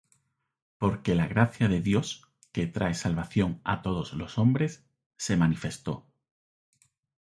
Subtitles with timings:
[0.79, 2.21] Porque la gracia de Dios
[2.53, 4.83] que trae salvación á todos los hombres,
[5.15, 5.93] se manifestó.